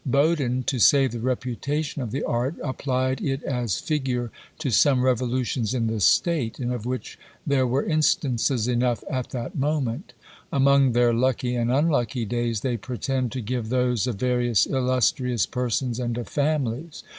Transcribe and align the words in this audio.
Bodin, 0.03 0.63
to 0.63 0.79
save 0.79 1.11
the 1.11 1.19
reputation 1.19 2.01
of 2.01 2.09
the 2.09 2.23
art, 2.23 2.55
applied 2.63 3.21
it 3.21 3.43
as 3.43 3.77
figure 3.79 4.31
to 4.57 4.71
some 4.71 5.03
revolutions 5.03 5.75
in 5.75 5.85
the 5.85 5.99
state, 5.99 6.57
and 6.57 6.73
of 6.73 6.87
which 6.87 7.19
there 7.45 7.67
were 7.67 7.83
instances 7.83 8.67
enough 8.67 9.03
at 9.11 9.29
that 9.29 9.55
moment. 9.55 10.13
Among 10.51 10.93
their 10.93 11.13
lucky 11.13 11.53
and 11.53 11.71
unlucky 11.71 12.25
days, 12.25 12.61
they 12.61 12.77
pretend 12.77 13.31
to 13.33 13.41
give 13.41 13.69
those 13.69 14.07
of 14.07 14.15
various 14.15 14.65
illustrious 14.65 15.45
persons 15.45 15.99
and 15.99 16.17
of 16.17 16.27
families. 16.27 17.03